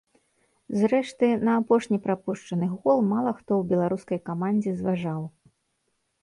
Зрэшты, 0.83 1.27
на 1.49 1.57
апошні 1.61 1.99
прапушчаны 2.05 2.71
гол 2.79 2.99
мала 3.11 3.35
хто 3.39 3.51
ў 3.59 3.63
беларускай 3.73 4.19
камандзе 4.31 4.71
зважаў. 4.81 5.21